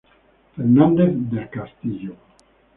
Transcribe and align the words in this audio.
Fernández 0.55 1.13
del 1.29 1.47
Castillo. 1.51 2.15